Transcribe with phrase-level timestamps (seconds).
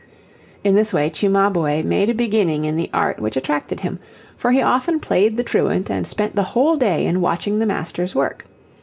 [0.63, 3.99] In this way Cimabue made a beginning in the art which attracted him,
[4.35, 8.15] for he often played the truant and spent the whole day in watching the masters
[8.15, 8.45] work.